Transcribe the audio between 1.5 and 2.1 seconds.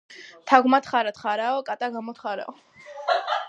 კატა